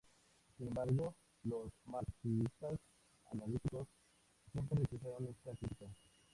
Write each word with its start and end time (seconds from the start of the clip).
Sin 0.57 0.67
embargo, 0.69 1.13
los 1.43 1.69
marxistas 1.85 2.79
analíticos 3.31 3.87
siempre 4.51 4.79
rechazaron 4.79 5.27
esta 5.27 5.51
crítica. 5.53 5.85